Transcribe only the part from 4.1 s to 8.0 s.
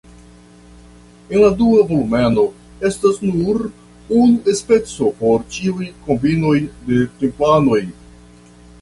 unu speco por ĉiuj kombinoj de templanoj.